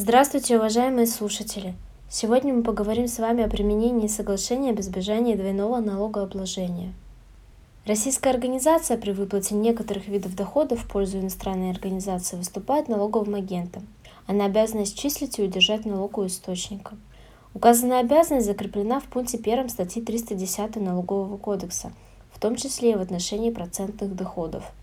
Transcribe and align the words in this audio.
Здравствуйте, 0.00 0.58
уважаемые 0.58 1.08
слушатели! 1.08 1.74
Сегодня 2.08 2.54
мы 2.54 2.62
поговорим 2.62 3.08
с 3.08 3.18
вами 3.18 3.42
о 3.42 3.48
применении 3.48 4.06
соглашения 4.06 4.70
об 4.70 4.78
избежании 4.78 5.34
двойного 5.34 5.80
налогообложения. 5.80 6.92
Российская 7.84 8.30
организация 8.30 8.96
при 8.96 9.10
выплате 9.10 9.56
некоторых 9.56 10.06
видов 10.06 10.36
доходов 10.36 10.84
в 10.84 10.88
пользу 10.88 11.18
иностранной 11.18 11.72
организации 11.72 12.36
выступает 12.36 12.86
налоговым 12.86 13.34
агентом. 13.34 13.88
Она 14.28 14.44
обязана 14.44 14.84
исчислить 14.84 15.40
и 15.40 15.42
удержать 15.42 15.84
налог 15.84 16.16
у 16.16 16.26
источника. 16.26 16.96
Указанная 17.52 17.98
обязанность 17.98 18.46
закреплена 18.46 19.00
в 19.00 19.06
пункте 19.06 19.36
1 19.36 19.68
статьи 19.68 20.00
310 20.00 20.76
Налогового 20.76 21.38
кодекса, 21.38 21.90
в 22.30 22.38
том 22.38 22.54
числе 22.54 22.92
и 22.92 22.94
в 22.94 23.00
отношении 23.00 23.50
процентных 23.50 24.14
доходов– 24.14 24.62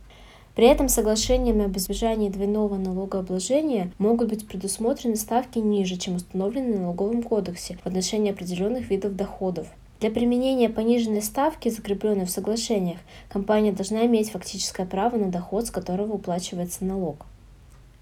при 0.55 0.67
этом 0.67 0.87
соглашениями 0.87 1.65
об 1.65 1.77
избежании 1.77 2.29
двойного 2.29 2.77
налогообложения 2.77 3.91
могут 3.97 4.29
быть 4.29 4.47
предусмотрены 4.47 5.17
ставки 5.17 5.59
ниже, 5.59 5.97
чем 5.97 6.15
установлены 6.15 6.77
в 6.77 6.79
налоговом 6.79 7.21
кодексе 7.23 7.77
в 7.83 7.87
отношении 7.87 8.31
определенных 8.31 8.89
видов 8.89 9.15
доходов. 9.15 9.67
Для 9.99 10.11
применения 10.11 10.69
пониженной 10.69 11.21
ставки, 11.21 11.69
закрепленной 11.69 12.25
в 12.25 12.29
соглашениях, 12.29 12.99
компания 13.29 13.71
должна 13.71 14.05
иметь 14.05 14.31
фактическое 14.31 14.85
право 14.85 15.17
на 15.17 15.29
доход, 15.29 15.67
с 15.67 15.71
которого 15.71 16.13
уплачивается 16.13 16.85
налог. 16.85 17.25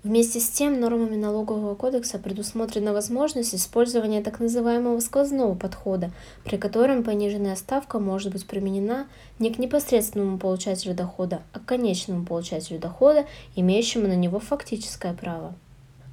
Вместе 0.03 0.41
с 0.41 0.49
тем, 0.49 0.81
нормами 0.81 1.15
налогового 1.15 1.75
кодекса 1.75 2.19
предусмотрена 2.19 2.91
возможность 2.91 3.55
использования 3.55 4.21
так 4.21 4.41
называемого 4.41 4.99
сквозного 4.99 5.55
подхода, 5.55 6.11
при 6.43 6.57
котором 6.57 7.03
пониженная 7.03 7.55
ставка 7.55 7.99
может 7.99 8.33
быть 8.33 8.45
применена 8.45 9.07
не 9.39 9.49
к 9.49 9.59
непосредственному 9.59 10.37
получателю 10.37 10.93
дохода, 10.93 11.41
а 11.53 11.59
к 11.59 11.65
конечному 11.65 12.25
получателю 12.25 12.79
дохода, 12.79 13.25
имеющему 13.55 14.09
на 14.09 14.17
него 14.17 14.39
фактическое 14.39 15.13
право. 15.13 15.55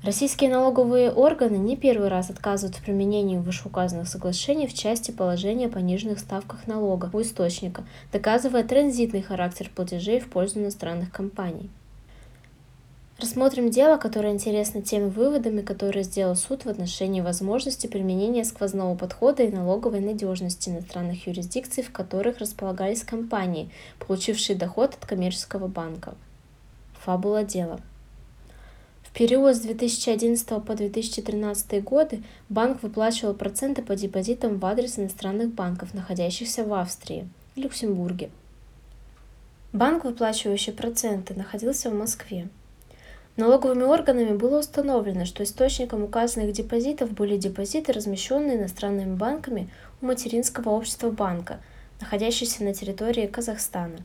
Российские 0.04 0.50
налоговые 0.50 1.10
органы 1.10 1.56
не 1.56 1.76
первый 1.76 2.08
раз 2.08 2.30
отказывают 2.30 2.76
в 2.76 2.84
применении 2.84 3.38
вышеуказанных 3.38 4.08
соглашений 4.08 4.68
в 4.68 4.72
части 4.72 5.10
положения 5.10 5.66
о 5.66 5.70
пониженных 5.70 6.20
ставках 6.20 6.68
налога 6.68 7.10
у 7.12 7.20
источника, 7.20 7.82
доказывая 8.12 8.62
транзитный 8.62 9.20
характер 9.20 9.68
платежей 9.74 10.20
в 10.20 10.30
пользу 10.30 10.60
иностранных 10.60 11.10
компаний. 11.10 11.70
Рассмотрим 13.20 13.68
дело, 13.68 13.98
которое 13.98 14.32
интересно 14.32 14.80
теми 14.80 15.10
выводами, 15.10 15.60
которые 15.60 16.04
сделал 16.04 16.34
суд 16.36 16.64
в 16.64 16.70
отношении 16.70 17.20
возможности 17.20 17.86
применения 17.86 18.46
сквозного 18.46 18.96
подхода 18.96 19.42
и 19.42 19.50
налоговой 19.50 20.00
надежности 20.00 20.70
иностранных 20.70 21.26
юрисдикций, 21.26 21.82
в 21.82 21.92
которых 21.92 22.38
располагались 22.38 23.04
компании, 23.04 23.68
получившие 23.98 24.56
доход 24.56 24.94
от 24.94 25.04
коммерческого 25.04 25.66
банка. 25.66 26.14
Фабула 27.04 27.44
дела. 27.44 27.80
В 29.02 29.12
период 29.12 29.54
с 29.54 29.60
2011 29.60 30.48
по 30.64 30.74
2013 30.74 31.84
годы 31.84 32.22
банк 32.48 32.82
выплачивал 32.82 33.34
проценты 33.34 33.82
по 33.82 33.96
депозитам 33.96 34.58
в 34.58 34.64
адрес 34.64 34.98
иностранных 34.98 35.50
банков, 35.50 35.92
находящихся 35.92 36.64
в 36.64 36.72
Австрии 36.72 37.28
и 37.54 37.60
Люксембурге. 37.60 38.30
Банк, 39.74 40.04
выплачивающий 40.04 40.72
проценты, 40.72 41.34
находился 41.34 41.90
в 41.90 41.94
Москве. 41.94 42.48
Налоговыми 43.40 43.84
органами 43.84 44.36
было 44.36 44.58
установлено, 44.58 45.24
что 45.24 45.44
источником 45.44 46.04
указанных 46.04 46.52
депозитов 46.52 47.12
были 47.12 47.38
депозиты, 47.38 47.90
размещенные 47.90 48.58
иностранными 48.58 49.14
банками 49.14 49.70
у 50.02 50.06
материнского 50.06 50.68
общества 50.68 51.08
банка, 51.10 51.58
находящегося 52.00 52.64
на 52.64 52.74
территории 52.74 53.26
Казахстана. 53.26 53.96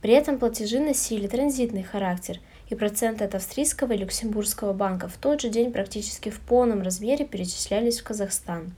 При 0.00 0.12
этом 0.12 0.38
платежи 0.38 0.78
носили 0.78 1.26
транзитный 1.26 1.82
характер, 1.82 2.38
и 2.68 2.76
проценты 2.76 3.24
от 3.24 3.34
австрийского 3.34 3.94
и 3.94 3.96
люксембургского 3.96 4.72
банка 4.72 5.08
в 5.08 5.16
тот 5.16 5.40
же 5.40 5.48
день 5.48 5.72
практически 5.72 6.30
в 6.30 6.38
полном 6.38 6.82
размере 6.82 7.24
перечислялись 7.24 7.98
в 7.98 8.04
Казахстан. 8.04 8.72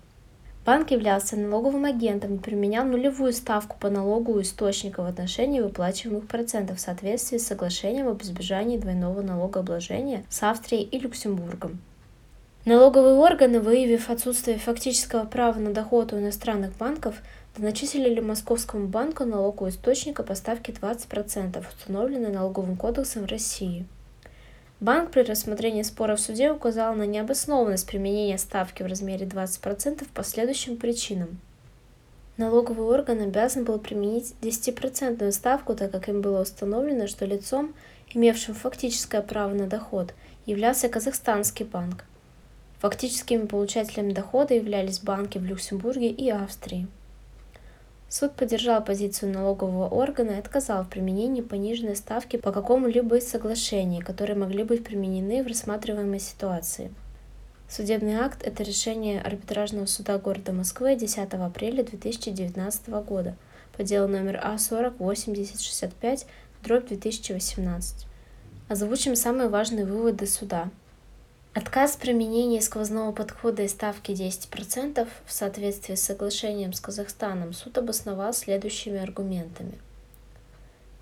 Банк 0.66 0.90
являлся 0.90 1.36
налоговым 1.36 1.86
агентом 1.86 2.36
и 2.36 2.38
применял 2.38 2.84
нулевую 2.84 3.32
ставку 3.32 3.76
по 3.80 3.88
налогу 3.88 4.32
у 4.32 4.42
источника 4.42 5.02
в 5.02 5.06
отношении 5.06 5.60
выплачиваемых 5.60 6.28
процентов 6.28 6.76
в 6.76 6.80
соответствии 6.80 7.38
с 7.38 7.46
соглашением 7.46 8.08
об 8.08 8.22
избежании 8.22 8.76
двойного 8.76 9.22
налогообложения 9.22 10.24
с 10.28 10.42
Австрией 10.42 10.84
и 10.84 10.98
Люксембургом. 10.98 11.80
Налоговые 12.66 13.14
органы, 13.14 13.60
выявив 13.60 14.10
отсутствие 14.10 14.58
фактического 14.58 15.24
права 15.24 15.58
на 15.58 15.72
доход 15.72 16.12
у 16.12 16.18
иностранных 16.18 16.76
банков, 16.76 17.14
доначислили 17.56 18.20
Московскому 18.20 18.86
банку 18.86 19.24
налог 19.24 19.62
у 19.62 19.68
источника 19.68 20.22
по 20.22 20.34
ставке 20.34 20.72
20%, 20.72 21.64
установленной 21.66 22.30
налоговым 22.30 22.76
кодексом 22.76 23.24
России. 23.24 23.86
Банк 24.80 25.10
при 25.10 25.20
рассмотрении 25.20 25.82
спора 25.82 26.16
в 26.16 26.20
суде 26.20 26.50
указал 26.50 26.94
на 26.94 27.02
необоснованность 27.02 27.86
применения 27.86 28.38
ставки 28.38 28.82
в 28.82 28.86
размере 28.86 29.26
20% 29.26 30.06
по 30.14 30.24
следующим 30.24 30.78
причинам. 30.78 31.38
Налоговый 32.38 32.86
орган 32.86 33.20
обязан 33.20 33.64
был 33.64 33.78
применить 33.78 34.34
10% 34.40 35.30
ставку, 35.32 35.74
так 35.74 35.90
как 35.90 36.08
им 36.08 36.22
было 36.22 36.40
установлено, 36.40 37.06
что 37.08 37.26
лицом, 37.26 37.74
имевшим 38.14 38.54
фактическое 38.54 39.20
право 39.20 39.52
на 39.52 39.66
доход, 39.66 40.14
являлся 40.46 40.88
казахстанский 40.88 41.66
банк. 41.66 42.06
Фактическими 42.78 43.44
получателями 43.44 44.14
дохода 44.14 44.54
являлись 44.54 45.00
банки 45.00 45.36
в 45.36 45.44
Люксембурге 45.44 46.08
и 46.08 46.30
Австрии. 46.30 46.88
Суд 48.10 48.34
поддержал 48.34 48.82
позицию 48.84 49.32
налогового 49.32 49.86
органа 49.86 50.32
и 50.32 50.38
отказал 50.38 50.82
в 50.82 50.88
применении 50.88 51.42
пониженной 51.42 51.94
ставки 51.94 52.36
по 52.36 52.50
какому-либо 52.50 53.18
из 53.18 53.28
соглашений, 53.28 54.00
которые 54.00 54.36
могли 54.36 54.64
быть 54.64 54.82
применены 54.82 55.44
в 55.44 55.46
рассматриваемой 55.46 56.18
ситуации. 56.18 56.92
Судебный 57.68 58.14
акт– 58.14 58.42
это 58.44 58.64
решение 58.64 59.20
арбитражного 59.20 59.86
суда 59.86 60.18
города 60.18 60.52
Москвы 60.52 60.96
10 60.96 61.18
апреля 61.34 61.84
2019 61.84 62.88
года 62.88 63.36
по 63.76 63.84
делу 63.84 64.08
номер 64.08 64.42
А408065, 64.44 66.26
дробь 66.64 66.88
2018. 66.88 68.06
Озвучим 68.68 69.14
самые 69.14 69.48
важные 69.48 69.86
выводы 69.86 70.26
суда– 70.26 70.68
Отказ 71.52 71.96
применения 71.96 72.60
сквозного 72.60 73.10
подхода 73.10 73.62
и 73.64 73.68
ставки 73.68 74.12
10% 74.12 75.08
в 75.26 75.32
соответствии 75.32 75.96
с 75.96 76.02
соглашением 76.02 76.72
с 76.72 76.78
Казахстаном 76.78 77.54
суд 77.54 77.76
обосновал 77.76 78.32
следующими 78.32 79.00
аргументами. 79.00 79.72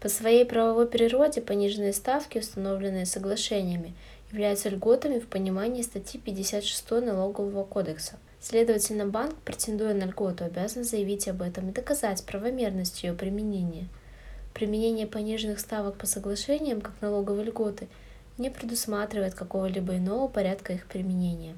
По 0.01 0.09
своей 0.09 0.47
правовой 0.47 0.87
природе 0.87 1.43
пониженные 1.43 1.93
ставки, 1.93 2.39
установленные 2.39 3.05
соглашениями, 3.05 3.93
являются 4.33 4.71
льготами 4.71 5.19
в 5.19 5.27
понимании 5.27 5.83
статьи 5.83 6.19
56 6.19 6.93
Налогового 6.93 7.65
кодекса. 7.65 8.15
Следовательно, 8.41 9.05
банк, 9.05 9.35
претендуя 9.45 9.93
на 9.93 10.05
льготу, 10.05 10.45
обязан 10.45 10.83
заявить 10.83 11.29
об 11.29 11.43
этом 11.43 11.69
и 11.69 11.75
доказать 11.75 12.25
правомерность 12.25 13.03
ее 13.03 13.13
применения. 13.13 13.87
Применение 14.55 15.07
пониженных 15.07 15.61
ставок 15.61 15.97
по 15.97 16.07
соглашениям, 16.07 16.81
как 16.81 16.95
налоговой 17.03 17.45
льготы– 17.45 17.87
не 18.39 18.51
предусматривает 18.51 19.35
какого-либо 19.35 19.97
иного 19.97 20.29
порядка 20.29 20.73
их 20.73 20.87
применения. 20.87 21.57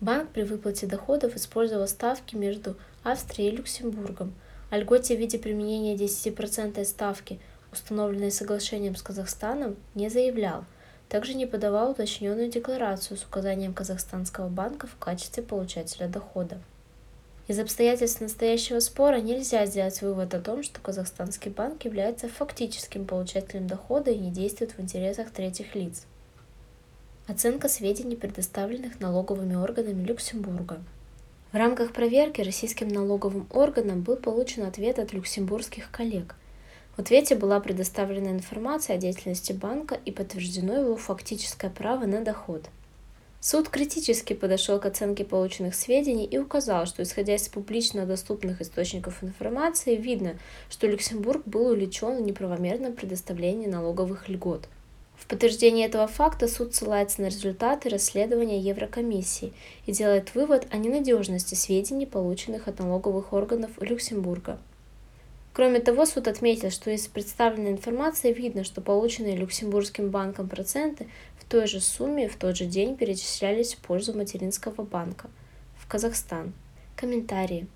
Банк 0.00 0.30
при 0.30 0.42
выплате 0.42 0.86
доходов 0.86 1.36
использовал 1.36 1.86
ставки 1.86 2.34
между 2.34 2.76
Австрией 3.04 3.52
и 3.52 3.56
Люксембургом. 3.56 4.34
О 4.70 4.78
льготе 4.78 5.16
в 5.16 5.20
виде 5.20 5.38
применения 5.38 5.94
10% 5.94 6.84
ставки, 6.84 7.38
установленной 7.72 8.32
соглашением 8.32 8.96
с 8.96 9.02
Казахстаном, 9.02 9.76
не 9.94 10.08
заявлял. 10.08 10.64
Также 11.08 11.34
не 11.34 11.46
подавал 11.46 11.90
уточненную 11.90 12.50
декларацию 12.50 13.16
с 13.16 13.24
указанием 13.24 13.74
казахстанского 13.74 14.48
банка 14.48 14.86
в 14.86 14.96
качестве 14.96 15.42
получателя 15.42 16.08
дохода. 16.08 16.58
Из 17.48 17.58
обстоятельств 17.58 18.20
настоящего 18.20 18.78
спора 18.78 19.16
нельзя 19.16 19.66
сделать 19.66 20.00
вывод 20.00 20.32
о 20.32 20.40
том, 20.40 20.62
что 20.62 20.80
казахстанский 20.80 21.50
банк 21.50 21.84
является 21.84 22.28
фактическим 22.28 23.04
получателем 23.04 23.66
дохода 23.66 24.12
и 24.12 24.18
не 24.18 24.30
действует 24.30 24.78
в 24.78 24.80
интересах 24.80 25.32
третьих 25.32 25.74
лиц. 25.74 26.06
Оценка 27.26 27.68
сведений, 27.68 28.14
предоставленных 28.14 29.00
налоговыми 29.00 29.56
органами 29.56 30.04
Люксембурга. 30.04 30.80
В 31.50 31.56
рамках 31.56 31.92
проверки 31.92 32.40
российским 32.40 32.86
налоговым 32.86 33.48
органам 33.50 34.02
был 34.02 34.16
получен 34.16 34.62
ответ 34.62 35.00
от 35.00 35.12
люксембургских 35.12 35.90
коллег. 35.90 36.36
В 36.96 37.00
ответе 37.00 37.34
была 37.34 37.58
предоставлена 37.58 38.30
информация 38.30 38.96
о 38.96 38.98
деятельности 38.98 39.52
банка 39.52 39.98
и 40.04 40.12
подтверждено 40.12 40.74
его 40.74 40.96
фактическое 40.96 41.70
право 41.70 42.06
на 42.06 42.20
доход– 42.20 42.66
Суд 43.44 43.68
критически 43.68 44.34
подошел 44.34 44.78
к 44.78 44.86
оценке 44.86 45.24
полученных 45.24 45.74
сведений 45.74 46.26
и 46.26 46.38
указал, 46.38 46.86
что 46.86 47.02
исходя 47.02 47.34
из 47.34 47.48
публично 47.48 48.06
доступных 48.06 48.62
источников 48.62 49.24
информации, 49.24 49.96
видно, 49.96 50.38
что 50.70 50.86
Люксембург 50.86 51.42
был 51.44 51.66
увлечен 51.66 52.18
в 52.18 52.20
неправомерном 52.20 52.92
предоставлении 52.92 53.66
налоговых 53.66 54.28
льгот. 54.28 54.68
В 55.16 55.26
подтверждение 55.26 55.88
этого 55.88 56.06
факта 56.06 56.46
суд 56.46 56.72
ссылается 56.72 57.20
на 57.20 57.26
результаты 57.26 57.88
расследования 57.88 58.60
Еврокомиссии 58.60 59.52
и 59.86 59.92
делает 59.92 60.36
вывод 60.36 60.68
о 60.70 60.76
ненадежности 60.76 61.56
сведений, 61.56 62.06
полученных 62.06 62.68
от 62.68 62.78
налоговых 62.78 63.32
органов 63.32 63.72
Люксембурга. 63.80 64.60
Кроме 65.52 65.80
того, 65.80 66.06
суд 66.06 66.28
отметил, 66.28 66.70
что 66.70 66.90
из 66.90 67.06
представленной 67.08 67.72
информации 67.72 68.32
видно, 68.32 68.64
что 68.64 68.80
полученные 68.80 69.36
Люксембургским 69.36 70.08
банком 70.08 70.48
проценты 70.48 71.08
той 71.52 71.66
же 71.66 71.82
сумме 71.82 72.30
в 72.30 72.36
тот 72.36 72.56
же 72.56 72.64
день 72.64 72.96
перечислялись 72.96 73.74
в 73.74 73.78
пользу 73.80 74.14
материнского 74.14 74.84
банка 74.84 75.28
в 75.76 75.86
Казахстан. 75.86 76.54
Комментарии. 76.96 77.66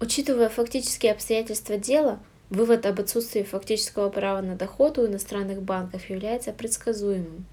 Учитывая 0.00 0.48
фактические 0.48 1.12
обстоятельства 1.12 1.76
дела, 1.76 2.18
вывод 2.48 2.86
об 2.86 2.98
отсутствии 2.98 3.44
фактического 3.44 4.08
права 4.10 4.40
на 4.42 4.56
доход 4.56 4.98
у 4.98 5.06
иностранных 5.06 5.62
банков 5.62 6.10
является 6.10 6.52
предсказуемым. 6.52 7.46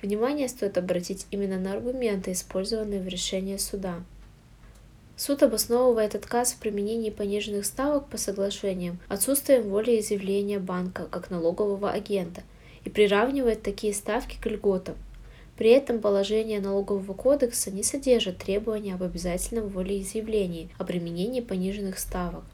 Внимание 0.00 0.48
стоит 0.48 0.78
обратить 0.78 1.26
именно 1.30 1.58
на 1.58 1.74
аргументы, 1.74 2.32
использованные 2.32 3.02
в 3.02 3.08
решении 3.08 3.58
суда. 3.58 3.96
Суд 5.14 5.42
обосновывает 5.42 6.14
отказ 6.14 6.54
в 6.54 6.58
применении 6.58 7.10
пониженных 7.10 7.66
ставок 7.66 8.08
по 8.08 8.16
соглашениям 8.16 8.98
отсутствием 9.08 9.64
воли 9.64 10.00
изъявления 10.00 10.58
банка 10.58 11.04
как 11.04 11.28
налогового 11.28 11.90
агента 11.90 12.44
и 12.84 12.88
приравнивает 12.88 13.62
такие 13.62 13.92
ставки 13.92 14.38
к 14.40 14.46
льготам. 14.46 14.96
При 15.58 15.70
этом 15.70 16.00
положение 16.00 16.60
налогового 16.60 17.14
кодекса 17.14 17.72
не 17.72 17.82
содержит 17.82 18.38
требования 18.38 18.94
об 18.94 19.02
обязательном 19.02 19.68
волеизъявлении 19.68 20.70
о 20.78 20.84
применении 20.84 21.40
пониженных 21.40 21.98
ставок. 21.98 22.44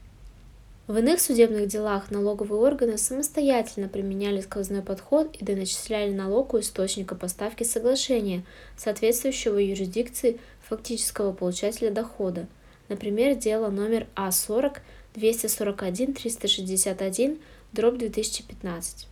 В 0.87 0.97
иных 0.97 1.21
судебных 1.21 1.67
делах 1.67 2.09
налоговые 2.09 2.61
органы 2.61 2.97
самостоятельно 2.97 3.87
применяли 3.87 4.41
сквозной 4.41 4.81
подход 4.81 5.35
и 5.35 5.45
доначисляли 5.45 6.13
налог 6.13 6.55
у 6.55 6.59
источника 6.59 7.13
поставки 7.15 7.63
соглашения, 7.63 8.43
соответствующего 8.75 9.59
юрисдикции 9.59 10.39
фактического 10.67 11.31
получателя 11.31 11.91
дохода. 11.91 12.47
Например, 12.89 13.35
дело 13.35 13.69
номер 13.69 14.07
А40 14.15 14.77
241 15.13 16.13
361 16.13 17.39
дробь 17.71 17.97
2015. 17.97 19.07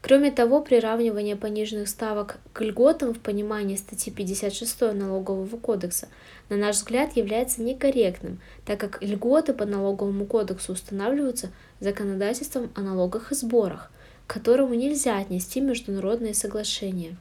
Кроме 0.00 0.30
того, 0.30 0.60
приравнивание 0.60 1.34
пониженных 1.34 1.88
ставок 1.88 2.38
к 2.52 2.60
льготам 2.60 3.12
в 3.12 3.18
понимании 3.18 3.74
статьи 3.74 4.12
56 4.12 4.92
Налогового 4.94 5.56
кодекса, 5.56 6.08
на 6.48 6.56
наш 6.56 6.76
взгляд, 6.76 7.16
является 7.16 7.62
некорректным, 7.62 8.40
так 8.64 8.78
как 8.78 9.02
льготы 9.02 9.52
по 9.54 9.66
Налоговому 9.66 10.24
кодексу 10.24 10.72
устанавливаются 10.72 11.50
законодательством 11.80 12.70
о 12.76 12.82
налогах 12.82 13.32
и 13.32 13.34
сборах, 13.34 13.90
к 14.26 14.34
которому 14.34 14.74
нельзя 14.74 15.18
отнести 15.18 15.60
международные 15.60 16.32
соглашения. 16.32 17.16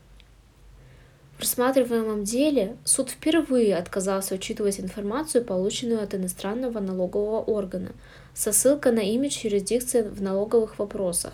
В 1.38 1.42
рассматриваемом 1.42 2.24
деле 2.24 2.78
суд 2.84 3.10
впервые 3.10 3.76
отказался 3.76 4.36
учитывать 4.36 4.80
информацию, 4.80 5.44
полученную 5.44 6.02
от 6.02 6.16
иностранного 6.16 6.80
налогового 6.80 7.42
органа, 7.42 7.92
со 8.34 8.52
ссылкой 8.52 8.92
на 8.92 9.02
имидж 9.02 9.46
юрисдикции 9.46 10.02
в 10.02 10.22
налоговых 10.22 10.80
вопросах. 10.80 11.34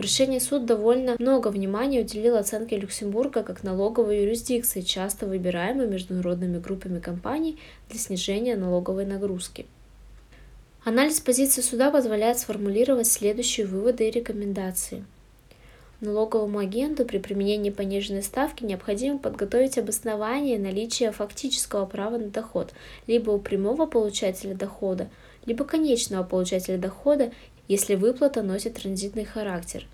В 0.00 0.02
решении 0.02 0.38
суд 0.38 0.64
довольно 0.64 1.14
много 1.18 1.48
внимания 1.48 2.00
уделил 2.00 2.36
оценке 2.36 2.78
Люксембурга 2.78 3.42
как 3.42 3.62
налоговой 3.62 4.22
юрисдикции, 4.22 4.80
часто 4.80 5.26
выбираемой 5.26 5.88
международными 5.88 6.56
группами 6.58 7.00
компаний 7.00 7.58
для 7.90 7.98
снижения 7.98 8.56
налоговой 8.56 9.04
нагрузки. 9.04 9.66
Анализ 10.86 11.20
позиции 11.20 11.60
суда 11.60 11.90
позволяет 11.90 12.38
сформулировать 12.38 13.08
следующие 13.08 13.66
выводы 13.66 14.08
и 14.08 14.10
рекомендации. 14.10 15.04
Налоговому 16.00 16.60
агенту 16.60 17.04
при 17.04 17.18
применении 17.18 17.68
пониженной 17.68 18.22
ставки 18.22 18.64
необходимо 18.64 19.18
подготовить 19.18 19.76
обоснование 19.76 20.58
наличия 20.58 21.12
фактического 21.12 21.84
права 21.84 22.16
на 22.16 22.30
доход 22.30 22.72
либо 23.06 23.32
у 23.32 23.38
прямого 23.38 23.84
получателя 23.84 24.54
дохода, 24.54 25.10
либо 25.44 25.66
конечного 25.66 26.22
получателя 26.22 26.78
дохода 26.78 27.32
если 27.70 27.94
выплата 27.94 28.42
носит 28.42 28.74
транзитный 28.74 29.24
характер. 29.24 29.86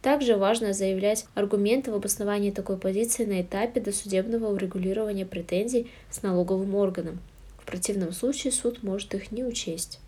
Также 0.00 0.36
важно 0.36 0.72
заявлять 0.72 1.26
аргументы 1.34 1.90
в 1.92 1.94
обосновании 1.94 2.50
такой 2.50 2.78
позиции 2.78 3.26
на 3.26 3.42
этапе 3.42 3.78
досудебного 3.78 4.50
урегулирования 4.50 5.26
претензий 5.26 5.90
с 6.10 6.22
налоговым 6.22 6.74
органом. 6.74 7.18
В 7.58 7.66
противном 7.66 8.12
случае 8.12 8.54
суд 8.54 8.82
может 8.82 9.14
их 9.14 9.32
не 9.32 9.44
учесть. 9.44 10.00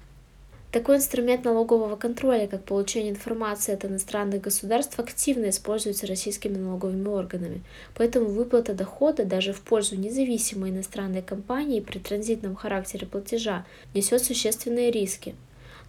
Такой 0.70 0.97
инструмент 0.97 1.44
налогового 1.44 1.97
контроля, 1.97 2.47
как 2.47 2.64
получение 2.64 3.11
информации 3.11 3.75
от 3.75 3.85
иностранных 3.85 4.41
государств, 4.41 4.99
активно 4.99 5.50
используется 5.50 6.06
российскими 6.06 6.56
налоговыми 6.56 7.09
органами, 7.09 7.61
поэтому 7.94 8.31
выплата 8.31 8.73
дохода 8.73 9.26
даже 9.26 9.53
в 9.53 9.61
пользу 9.61 9.97
независимой 9.97 10.70
иностранной 10.70 11.20
компании 11.20 11.81
при 11.81 11.99
транзитном 11.99 12.56
характере 12.56 13.06
платежа 13.06 13.67
несет 13.93 14.25
существенные 14.25 14.91
риски. 14.91 15.35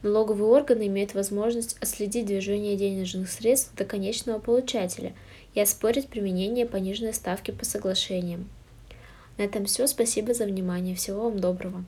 Налоговые 0.04 0.48
органы 0.48 0.88
имеют 0.88 1.14
возможность 1.14 1.78
отследить 1.80 2.26
движение 2.26 2.76
денежных 2.76 3.32
средств 3.32 3.74
до 3.76 3.86
конечного 3.86 4.38
получателя 4.38 5.14
и 5.54 5.62
оспорить 5.62 6.10
применение 6.10 6.66
пониженной 6.66 7.14
ставки 7.14 7.52
по 7.52 7.64
соглашениям. 7.64 8.50
На 9.38 9.44
этом 9.44 9.66
все. 9.66 9.88
Спасибо 9.88 10.34
за 10.34 10.44
внимание. 10.46 10.96
Всего 10.96 11.24
вам 11.24 11.40
доброго. 11.40 11.86